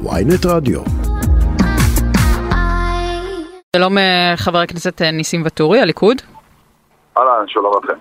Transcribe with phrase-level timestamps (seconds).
[0.00, 0.80] ויינט רדיו.
[3.76, 6.22] שלום אה, חבר הכנסת אה, ניסים ואטורי, הליכוד.
[7.16, 7.98] אהלן, שלום לכם.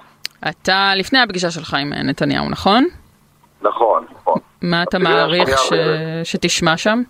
[0.49, 2.85] אתה לפני הפגישה שלך עם אה, נתניהו, נכון?
[3.62, 4.39] נכון, נכון.
[4.62, 5.73] מה אתה מעריך ש...
[6.23, 7.02] שתשמע שם?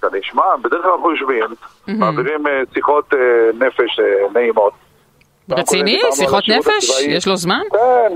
[0.00, 1.44] אתה נשמע, בדרך כלל אנחנו יושבים,
[1.88, 2.44] מעבירים
[2.74, 3.14] שיחות
[3.54, 4.00] נפש
[4.34, 4.72] נעימות.
[5.50, 6.00] רציני?
[6.12, 6.90] שיחות נפש?
[6.90, 7.14] הצבאי.
[7.16, 7.60] יש לו זמן?
[7.70, 8.14] כן.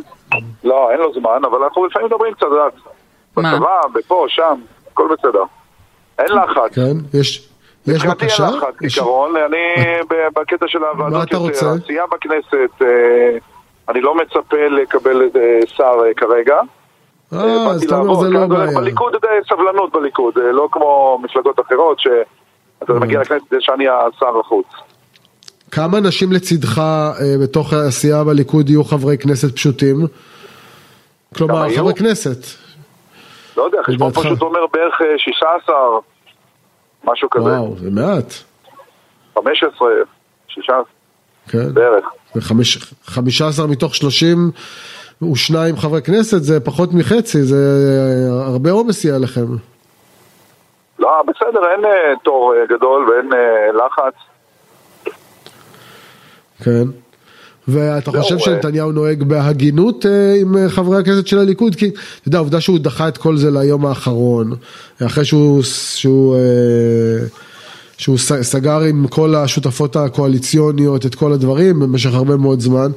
[0.65, 2.47] לא, אין לו זמן, אבל אנחנו לפעמים מדברים קצת?
[3.37, 4.61] בצבא, בפה, שם,
[4.93, 5.43] הכל בסדר.
[6.19, 6.75] אין לחץ.
[6.75, 7.49] כן, יש,
[7.87, 8.47] יש מבחינתי בקשה?
[8.49, 9.59] אין לחץ, יש- בעיקרון, אני
[10.11, 11.67] ב- בקטע של הוועדות, אתה רוצה?
[11.67, 13.39] יותר, העשייה בכנסת, אה,
[13.89, 15.41] אני לא מצפה לקבל אה,
[15.77, 16.57] שר אה, כרגע.
[17.33, 18.15] אה, אז אתה אומר.
[18.21, 18.79] זה לא בעיה.
[18.79, 24.67] בליכוד די סבלנות בליכוד, אה, לא כמו מפלגות אחרות שאתה מגיע לכנסת שאני השר החוץ.
[25.71, 27.13] כמה אנשים לצידך אה,
[27.43, 29.97] בתוך העשייה בליכוד יהיו חברי כנסת פשוטים?
[31.37, 31.69] כלומר?
[31.77, 32.62] חברי כנסת.
[33.57, 34.27] לא יודע, חשבון לדעתך?
[34.27, 35.75] פשוט אומר בערך אה, 16,
[37.05, 38.33] משהו כזה, וואו, זה מעט.
[39.35, 39.89] 15,
[40.49, 40.77] 16
[41.49, 41.75] כן.
[41.75, 42.05] בערך.
[42.37, 49.47] וחמש- 15 מתוך 32 חברי כנסת זה פחות מחצי, זה אה, הרבה עומס יהיה עליכם.
[50.99, 51.91] לא, בסדר, אין אה,
[52.25, 53.39] תור אה, גדול ואין אה,
[53.73, 54.15] לחץ.
[56.65, 56.85] כן.
[57.69, 58.39] ואתה זהו, חושב.
[58.39, 61.75] שנתניהו נוהג בהגינות אה, עם אה, חברי הכנסת של הליכוד?
[61.75, 64.51] כי אתה יודע, העובדה שהוא דחה את כל זה ליום האחרון,
[65.07, 67.27] אחרי שהוא, שהוא, אה,
[67.99, 72.89] שהוא סגר עם כל השותפות הקואליציוניות את כל הדברים במשך הרבה מאוד זמן,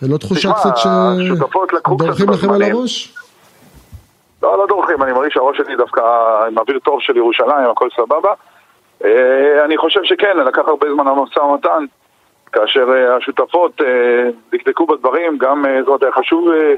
[0.00, 2.62] זה לא תחושה תשמע, קצת שדורכים לכם על.
[2.62, 3.14] הראש?
[4.42, 6.00] לא, לא דורכים, אני מרגיש שהראש שלי דווקא
[6.48, 8.30] עם אוויר טוב של ירושלים, הכל סבבה.
[9.64, 11.84] אני חושב שכן, לקח הרבה זמן המשא ומתן,
[12.52, 13.86] כאשר אה, השותפות אה,
[14.52, 16.74] דקדקו בדברים, גם אה, זאת אומרת, היה חשוב אה,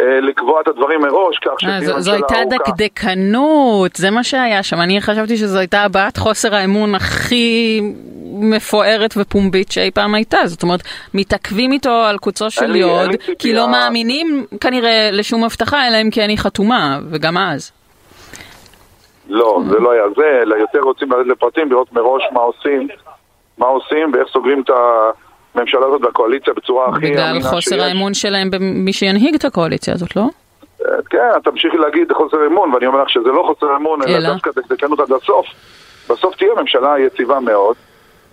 [0.00, 2.70] אה, לקבוע את הדברים מראש, כך אה, שתהיה זו- זו ממשלה הייתה ארוכה.
[2.70, 4.80] דקדקנות, זה מה שהיה שם.
[4.80, 7.80] אני חשבתי שזו הייתה הבעת חוסר האמון הכי
[8.40, 10.38] מפוארת ופומבית שאי פעם הייתה.
[10.44, 10.80] זאת אומרת,
[11.14, 13.54] מתעכבים איתו על קוצו של יוד, כי.
[13.54, 17.72] לא מאמינים כנראה לשום הבטחה, אלא אם כן היא חתומה, וגם אז.
[19.28, 22.88] לא, זה לא היה זה, אלא יותר רוצים לרדת לפרטים, לראות מראש מה עושים,
[23.58, 24.70] מה עושים ואיך סוגרים את
[25.54, 27.82] הממשלה הזאת והקואליציה בצורה הכי בגלל אמינה חוסר שיש.
[27.82, 30.22] האמון שלהם במי שינהיג את הקואליציה הזאת, לא?
[30.84, 34.32] אה, כן, תמשיכי להגיד חוסר אמון, ואני אומר לך שזה לא חוסר אמון, אלא אלא?
[34.32, 35.46] דווקא דקדקנות עד הסוף.
[36.10, 37.76] בסוף תהיה ממשלה יציבה מאוד,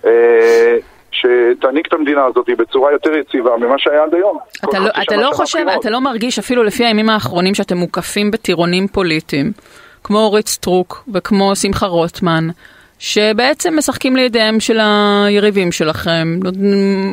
[0.06, 0.78] אה,
[1.12, 4.38] שתעניק את המדינה הזאת בצורה יותר יציבה ממה שהיה עד היום.
[4.70, 5.82] אתה לא, אתה לא חושב, בחירות.
[5.82, 9.52] אתה לא מרגיש אפילו לפי הימים האחרונים שאתם מוקפים בטירונים פוליטיים,
[10.04, 12.48] כמו אורית סטרוק וכמו שמחה רוטמן,
[13.02, 16.40] שבעצם משחקים לידיהם של היריבים שלכם,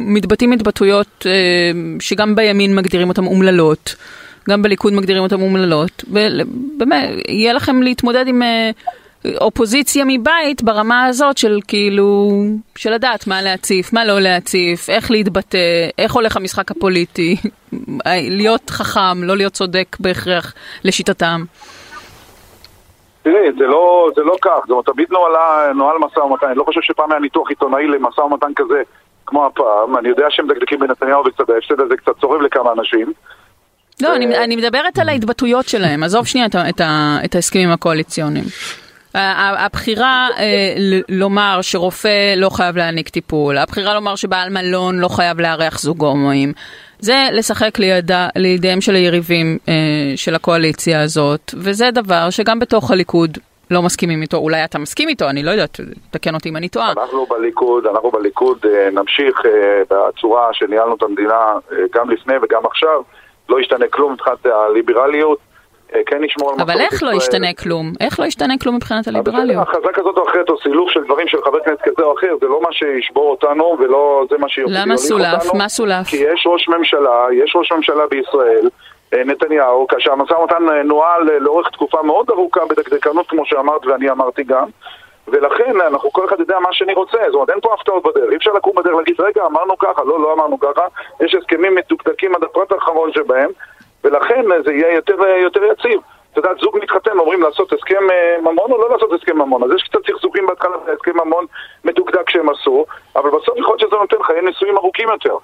[0.06, 1.32] מתבטאים התבטאויות אה,
[2.00, 3.94] שגם בימין מגדירים אותן אומללות,
[4.48, 8.42] גם בליכוד מגדירים אותן אומללות, ובאמת, יהיה לכם להתמודד עם...
[8.42, 8.70] אה,
[9.40, 12.42] אופוזיציה מבית ברמה הזאת של כאילו,
[12.76, 15.58] של לדעת מה להציף, מה לא להציף, איך להתבטא,
[15.98, 17.36] איך הולך המשחק הפוליטי,
[18.38, 21.44] להיות חכם, לא להיות צודק בהכרח לשיטתם.
[23.30, 26.80] תראי, זה לא, זה לא כך, זה תמיד נוהלה, נוהל משא ומתן, אני לא חושב
[26.82, 28.82] שפעם היה ניתוח עיתונאי למשא ומתן כזה
[29.26, 33.12] כמו הפעם, אני יודע שהם מדקדקים בנתניהו וקצת ההפסד הזה קצת צורב לכמה אנשים.
[34.02, 36.80] לא, אני, אני מדברת על ההתבטאויות שלהם, עזוב שנייה את, את,
[37.24, 38.44] את ההסכמים הקואליציוניים.
[39.14, 40.74] הבחירה אה,
[41.08, 46.52] לומר שרופא לא חייב להעניק טיפול, הבחירה לומר שבעל מלון לא חייב לארח זוג הומואים,
[47.00, 49.72] זה לשחק לידה, לידיהם של היריבים אה,
[50.16, 53.38] של הקואליציה הזאת, וזה דבר שגם בתוך הליכוד
[53.70, 56.92] לא מסכימים איתו, אולי אתה מסכים איתו, אני לא יודעת, תקן אותי אם אני טועה.
[56.92, 62.66] אנחנו בליכוד, אנחנו בליכוד אה, נמשיך אה, בצורה שניהלנו את המדינה אה, גם לפני וגם
[62.66, 63.02] עכשיו,
[63.48, 65.38] לא ישתנה כלום מבחינת הליברליות,
[66.06, 67.16] כן נשמור על אבל מסורת איך לא ישראל.
[67.16, 67.92] ישתנה כלום?
[68.00, 69.68] איך לא ישתנה כלום מבחינת אבל הליברליות?
[69.68, 72.36] בסדר, החזק הזאת או אחרת או סילוף של דברים של חבר כנסת כזה או אחר,
[72.40, 74.86] זה לא מה שישבור אותנו ולא זה מה שיוליך אותנו.
[74.86, 75.54] למה סולף?
[75.54, 76.06] מה סולף?
[76.06, 78.68] כי יש ראש ממשלה, יש ראש ממשלה בישראל,
[79.14, 83.86] אה, נתניהו, כאשר המשא ומתן אה, נוהל אה, לאורך תקופה מאוד ארוכה בדקדקנות כמו שאמרת
[83.86, 84.66] ואני אמרתי גם
[85.28, 88.36] ולכן אנחנו כל אחד יודע מה שאני רוצה, זאת אומרת אין פה הפתעות בדרך, אי
[88.36, 90.82] אפשר לקום בדרך ולהגיד רגע אמרנו ככה, לא, לא אמרנו ככה,
[91.20, 93.50] יש הסכמים מדוקדקים עד הפרט האחרון שבהם
[94.08, 96.00] ולכן אה, זה יהיה יותר, אה, יותר יציב.
[96.32, 99.62] אתה יודע, זוג מתחתן, אומרים לעשות הסכם אה, ממון או לא לעשות הסכם ממון.
[99.62, 101.44] אז יש קצת סכסוכים בהתחלה, הסכם ממון
[101.84, 102.84] מדוקדק שהם עשו,
[103.16, 105.36] אבל בסוף יכול להיות שזה נותן חיי נישואים ארוכים יותר.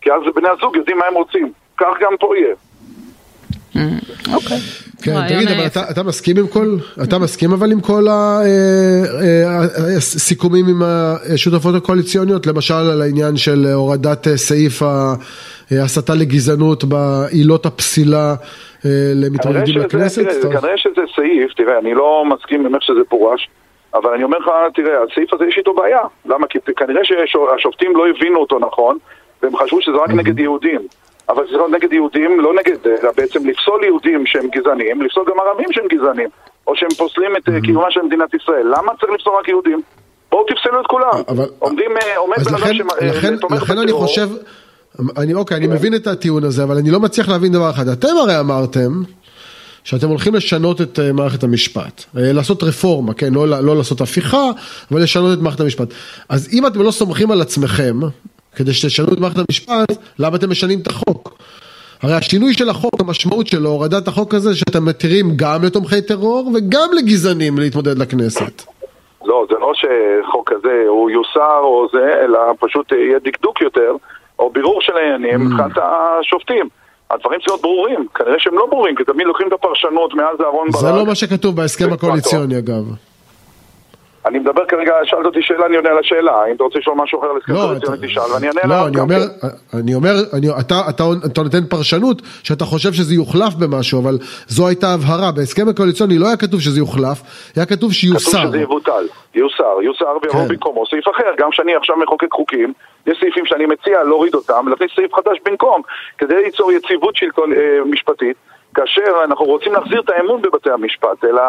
[0.00, 1.52] כי אז בני הזוג יודעים מה הם רוצים.
[1.78, 2.54] כך גם פה יהיה.
[4.34, 4.58] אוקיי.
[5.02, 5.66] כן, תגיד, אבל.
[5.90, 8.06] אתה, מסכים עם כל, אתה מסכים אבל עם כל
[9.96, 10.82] הסיכומים עם
[11.34, 15.14] השותפות הקואליציוניות, למשל על העניין של הורדת אה, סעיף אה,
[15.70, 18.34] הסתה לגזענות בעילות הפסילה
[18.84, 20.42] אה, למתמודדים לכנסת?
[20.42, 23.48] כנראה שזה סעיף, תראה, אני לא מסכים עם איך שזה פורש,
[23.94, 26.00] אבל אני אומר לך, תראה, הסעיף הזה יש איתו בעיה.
[26.26, 26.46] למה?
[26.46, 28.98] כי כנראה שהשופטים לא הבינו אותו נכון,
[29.42, 30.80] והם חשבו שזה רק נגד יהודים.
[31.28, 35.40] אבל זה לא נגד יהודים, לא נגד, אלא בעצם לפסול יהודים שהם גזענים, לפסול גם
[35.40, 36.28] ערבים שהם גזענים,
[36.66, 38.66] או שהם פוסלים את אה, קיומה של מדינת ישראל.
[38.66, 39.82] למה צריך לפסול רק יהודים?
[40.30, 41.10] בואו תפסלו את כולם.
[41.28, 44.26] אבל- עומדים, אה, עומד בן אדם שתומך לכן אני בטרור, חושב,
[45.16, 47.88] אני, אוקיי, אני מבין את הטיעון הזה, אבל אני לא מצליח להבין דבר אחד.
[47.88, 49.02] אתם הרי אמרתם
[49.84, 54.50] שאתם הולכים לשנות את אה, מערכת המשפט, אה, לעשות רפורמה, כן, לא, לא לעשות הפיכה,
[54.90, 55.88] אבל לשנות את מערכת המשפט.
[56.28, 58.00] אז אם אתם לא סומכים על עצמכם,
[58.56, 61.38] כדי שתשנו את מערכת המשפט, למה אתם משנים את החוק?
[62.02, 66.88] הרי השינוי של החוק, המשמעות שלו, הורדת החוק הזה, שאתם מתירים גם לתומכי טרור וגם
[66.96, 68.62] לגזענים להתמודד לכנסת.
[69.24, 73.96] לא, זה לא שחוק כזה הוא יוסר או זה, אלא פשוט יהיה דקדוק יותר,
[74.42, 75.44] או בירור של העניינים Mm.
[75.44, 76.68] מבחינת השופטים.
[77.10, 80.70] הדברים צריכים להיות ברורים, כנראה שהם לא ברורים, כי תמיד לוקחים את הפרשנות מאז אהרן
[80.72, 80.80] ברק.
[80.80, 82.84] זה לא מה שכתוב בהסכם הקואליציוני אגב.
[84.26, 86.44] אני מדבר כרגע, שאלת אותי שאלה, אני עונה על השאלה.
[86.50, 88.86] אם אתה רוצה לשאול משהו אחר על הסכם לא, קואליציוני, תשאל, ואני אענה לא, עליו
[88.86, 89.78] אני גם אומר, כן.
[89.78, 90.14] אני אומר,
[90.60, 96.26] אתה, נותן פרשנות שאתה חושב שזה יוחלף במשהו, אבל זו הייתה הבהרה, בהסכם הקואליציוני לא
[96.26, 97.22] היה כתוב שזה יוחלף,
[97.56, 98.46] היה כתוב כתוב שיוסר.
[98.48, 100.48] שזה יבוטל, יוסר, יוסר ויבוא כן.
[100.48, 101.30] במקומו סעיף אחר.
[101.38, 102.72] גם כשאני עכשיו מחוקק חוקים,
[103.06, 105.82] יש סעיפים שאני מציע להוריד אותם, להכניס סעיף חדש במקום,
[106.18, 108.36] כדי ליצור יציבות אה, משפטית,
[108.74, 111.42] כאשר אנחנו רוצים להחזיר את האמון בבתי המשפט, אלא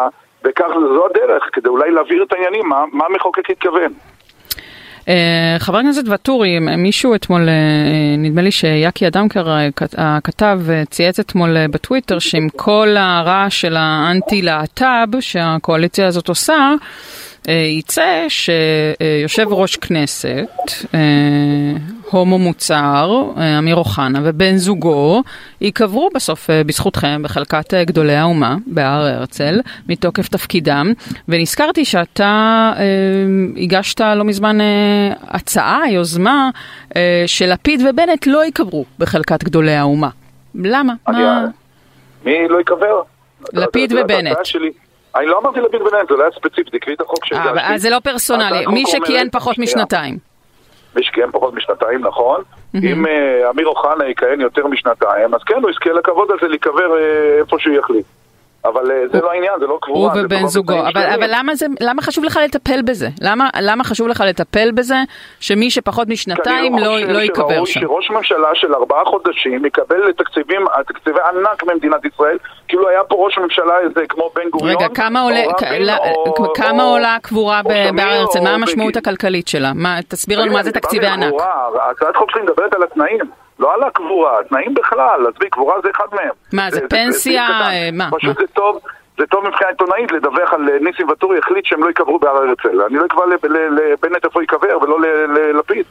[0.44, 0.64] וכך
[0.94, 3.92] זו הדרך, כדי אולי להבהיר את העניינים, מה, מה המחוקק התכוון.
[5.08, 7.54] אה, חבר הכנסת ואטורי, מישהו אתמול, אה,
[8.18, 9.46] נדמה לי שיאקי אדמקר
[9.76, 16.72] כת- הכתב אה, צייץ אתמול בטוויטר שעם כל הרעש של האנטי-להט"ב שהקואליציה הזאת עושה,
[17.48, 20.46] יצא שיושב ראש כנסת,
[20.94, 21.00] אה,
[22.10, 25.22] הומו מוצר, אה, אמיר אוחנה ובן זוגו,
[25.60, 30.92] ייקברו בסוף אה, בזכותכם בחלקת אה, גדולי האומה בהר הרצל, מתוקף תפקידם.
[31.28, 32.24] ונזכרתי שאתה
[32.76, 32.82] אה,
[33.62, 34.66] הגשת לא מזמן אה,
[35.28, 36.50] הצעה, יוזמה,
[36.96, 40.08] אה, שלפיד ובנט לא ייקברו בחלקת גדולי האומה.
[40.54, 40.92] למה?
[41.08, 41.46] מה?
[42.24, 43.00] מי לא ייקבר?
[43.52, 44.36] לפיד אתה- אתה- ובנט.
[45.16, 47.74] אני לא אמרתי לפיד ובנט, זה לא היה ספציפי, תקראי את החוק אה, שהגשתי.
[47.74, 49.58] אז זה לא פרסונלי, מי שכיהן פחות.
[49.58, 50.18] משנתיים.
[50.96, 52.42] מי שכיהן פחות משנתיים, נכון.
[52.74, 57.38] אם אה, אמיר אוחנה יכהן יותר משנתיים, אז כן, הוא יזכה לכבוד הזה להיקבר אה,
[57.38, 58.06] איפה שהוא יחליט.
[58.64, 60.14] אבל אה, זה לא העניין, זה לא הוא קבורה.
[60.14, 61.30] זה ובן זוגו, אבל,
[61.80, 63.08] למה, חשוב לך לטפל בזה?
[63.60, 64.94] למה, חשוב לך לטפל בזה
[65.40, 67.80] שמי שפחות כי משנתיים אני לא, חושב לא ייקבר שראוי שם?
[67.80, 70.54] שראש ממשלה של ארבעה חודשים יקבל תקציבי
[71.30, 72.38] ענק ממדינת ישראל,
[72.94, 74.76] היה פה ראש ממשלה איזה כמו בן גוריון.
[74.76, 78.38] רגע, כמה או עולה, רבין, לא- או- כמה או- עולה הקבורה או בהר הרצל?
[78.38, 78.96] או מה המשמעות.
[78.96, 79.72] הכלכלית שלה?
[79.74, 81.34] מה, תסביר לנו מה זה תקציבי ענק.
[81.90, 83.18] הצעת חוק שלי מדברת על התנאים,
[83.58, 86.30] לא על הקבורה, התנאים בכלל, עזבי, קבורה זה אחד מהם.
[86.52, 87.12] מה, זה פנסיה,
[87.46, 87.70] סעיף קטן.
[87.70, 88.46] אה, מה, פשוט מה?
[88.46, 88.78] זה טוב,
[89.18, 92.82] זה טוב מבחינה עיתונאית לדווח על אה, ניסים ואטורי החליט שהם לא ייקברו בהר הרצל.
[92.82, 93.22] אני לא אקבע
[93.70, 95.84] לבנט איפה ייקבר ולא ל- ללפיד.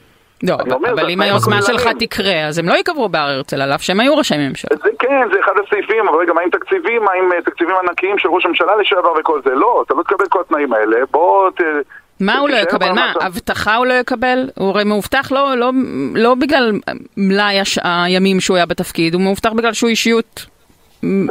[0.44, 0.56] לא,
[0.94, 1.88] אבל אם היוזמה שלך.
[2.00, 4.78] תקרה, אז הם לא ייקברו בהר הרצל, על אף שהם היו ראשי ממשלה.
[4.84, 7.04] זה כן, זה אחד הסעיפים, אבל רגע, מה עם תקציבים?
[7.04, 9.56] מה עם אה, תקציבים ענקיים של ראש הממשלה לשעבר וכל זה?
[9.56, 11.62] לא, אתה לא תקבל כל התנאים האלה, בוא ת...
[12.20, 12.92] מה הוא לא יקבל?
[12.92, 13.14] מה.
[13.22, 14.50] הבטחה הוא לא יקבל?
[14.56, 15.72] הוא הרי מאובטח לא, לא,
[16.16, 16.72] לא בגלל
[17.18, 20.46] מלאי הש- הימים שהוא היה בתפקיד, הוא מאובטח בגלל שהוא אישיות.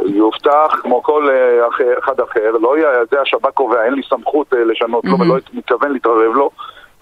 [0.05, 1.67] יובטח כמו כל אה,
[1.99, 5.91] אחד אחר, לא יהיה, זה השב"כ קובע, אין לי סמכות אה, לשנות לו ולא מתכוון
[5.91, 6.49] להתערב לו,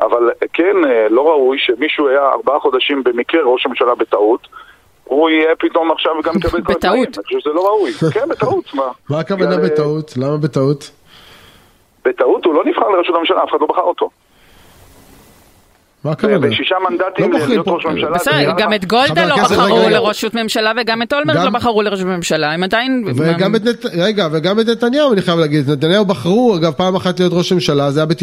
[0.02, 4.48] אבל אה, כן, אה, לא ראוי שמישהו היה ארבעה חודשים במקרה ראש הממשלה בטעות,
[5.04, 6.76] הוא יהיה פתאום עכשיו וגם יקבל כל בטעות.
[6.78, 7.04] התנאים.
[7.04, 7.92] אני חושב שזה לא ראוי.
[8.14, 8.92] כן, בטעות, מה?
[9.10, 10.18] מה הכוונה בטעות?
[10.18, 10.92] למה בטעות?
[12.06, 14.10] בטעות הוא לא נבחר לראשות הממשלה, אף אחד לא בחר אותו.
[16.06, 16.38] מה הכוונה?
[16.40, 17.68] בשישה מנדטים לא להיות.
[17.68, 18.12] ראש ממשלה.
[18.12, 19.90] בסדר, גם את גולדה לא בחרו.
[19.90, 23.04] לראשות ממשלה וגם את אולמרט לא בחרו לראשות ממשלה, הם עדיין...
[23.98, 27.92] רגע, וגם את נתניהו אני חייב להגיד, נתניהו בחרו אגב פעם אחת להיות ראש ממשלה,
[27.92, 28.16] זה היה ב-96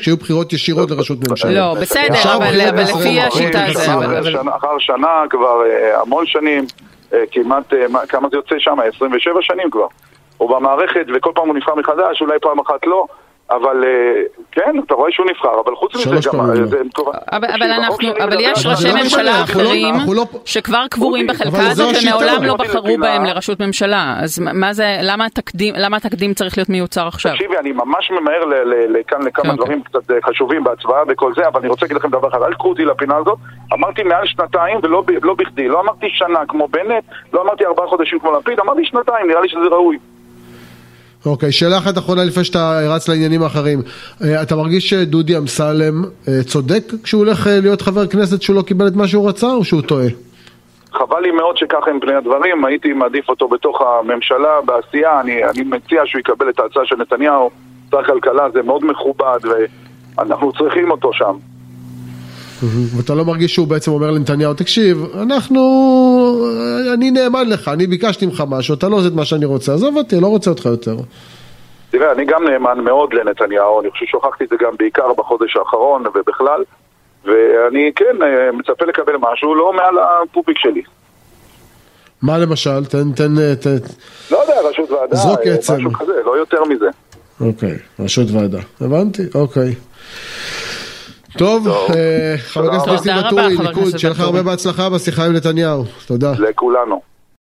[0.00, 1.50] כשהיו בחירות ישירות לראשות ממשלה.
[1.50, 3.82] לא, בסדר, עכשיו אבל לפי השיטה את זה...
[3.82, 3.94] השרה.
[3.94, 6.64] אבל- אבל- שנה- אחר שנה כבר אה, המון שנים,
[7.12, 8.76] אה, כמעט, אה, מה- כמה זה יוצא שם?
[8.96, 9.86] 27 שנים כבר.
[10.38, 13.06] הוא במערכת וכל פעם הוא נבחר מחדש, אולי פעם אחת לא.
[13.50, 14.22] אבל אה,
[14.52, 16.40] כן, אתה רואה שהוא נבחר, אבל חוץ מזה גם...
[16.40, 17.12] אה, לא.
[17.32, 21.70] אבל, אנחנו, שלי אבל יש ראשי לא ממשלה לא- אחרים לא- שכבר קבורים אודי, בחלקה
[21.70, 21.94] הזאת.
[22.02, 22.96] ומעולם לא בחרו.
[23.00, 24.14] בהם לראשות ממשלה.
[24.22, 25.24] אז מה- זה, למה
[25.96, 27.32] התקדים, צריך להיות מיוצר עכשיו?
[27.32, 29.64] תקשיבי, אני ממש ממהר ל- ל- לכאן לכמה אוקיי.
[29.64, 32.52] דברים קצת אה, חשובים בהצבעה וכל זה, אבל אני רוצה להגיד לכם דבר אחד, אל
[32.52, 33.38] תקחו אותי לפינה הזאת.
[33.74, 38.18] אמרתי מעל שנתיים ולא לא בכדי, לא אמרתי שנה כמו בנט, לא אמרתי ארבעה חודשים
[38.18, 39.98] כמו לפיד, אמרתי שנתיים, נראה לי שזה ראוי.
[41.26, 43.78] אוקיי, שאלה אחת אחרונה לפני שאתה רץ לעניינים האחרים.
[44.24, 48.62] אה, אתה מרגיש שדודי אמסלם אה, צודק כשהוא הולך אה, להיות חבר כנסת שהוא לא
[48.62, 50.06] קיבל את מה שהוא רצה, או שהוא טועה?
[50.92, 55.62] חבל לי מאוד שככה הם פני הדברים, הייתי מעדיף אותו בתוך הממשלה, בעשייה, אני, אני
[55.62, 57.50] מציע שהוא יקבל את ההצעה של נתניהו,
[57.90, 59.38] שר כלכלה זה מאוד מכובד
[60.18, 61.36] ואנחנו צריכים אותו שם.
[62.96, 65.60] ואתה לא מרגיש שהוא בעצם אומר לנתניהו, תקשיב, אנחנו,
[66.94, 69.96] אני נאמן לך, אני ביקשתי ממך משהו, אתה לא עושה את מה שאני רוצה, עזוב
[69.96, 70.96] אותי, לא רוצה אותך יותר.
[71.90, 76.04] תראה, אני גם נאמן מאוד לנתניהו, אני חושב שהוכחתי את זה גם בעיקר בחודש האחרון
[76.06, 76.62] ובכלל,
[77.24, 80.82] ואני כן אה, מצפה לקבל משהו לא מעל הפופיק שלי.
[82.22, 82.84] מה למשל?
[82.84, 83.76] תן, תן, אה, תן.
[84.30, 85.74] לא יודע, ראשות ועדה, זרוק אה, עצם.
[85.74, 86.88] משהו כזה, לא יותר מזה.
[87.40, 88.58] אוקיי, ראשות ועדה.
[88.80, 89.74] הבנתי, אוקיי.
[91.38, 91.68] טוב.
[91.68, 94.20] אה, חבר הכנסת ניסים רבה, ואטורי, ליכוד, שיהיה לך.
[94.20, 95.84] הרבה בהצלחה בשיחה עם נתניהו.
[96.06, 96.32] תודה.
[96.38, 97.15] לכולנו.